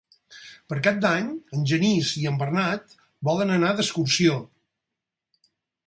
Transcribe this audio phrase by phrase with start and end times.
[0.71, 1.27] Per Cap d'Any
[1.57, 2.97] en Genís i en Bernat
[3.31, 4.43] volen anar d'excursió.